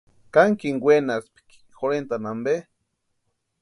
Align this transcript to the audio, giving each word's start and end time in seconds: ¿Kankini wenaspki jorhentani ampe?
¿Kankini 0.35 0.83
wenaspki 0.85 1.59
jorhentani 1.79 2.27
ampe? 2.33 2.55